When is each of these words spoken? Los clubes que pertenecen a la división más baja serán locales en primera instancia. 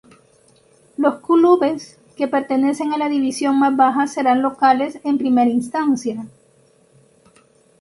Los 0.97 1.19
clubes 1.19 1.99
que 2.17 2.27
pertenecen 2.27 2.91
a 2.91 2.97
la 2.97 3.07
división 3.07 3.59
más 3.59 3.75
baja 3.77 4.07
serán 4.07 4.41
locales 4.41 4.99
en 5.03 5.19
primera 5.19 5.51
instancia. 5.51 6.25